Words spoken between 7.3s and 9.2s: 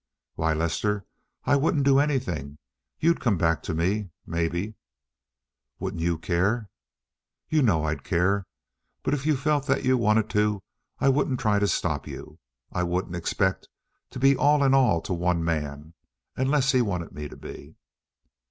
"You know I'd care. But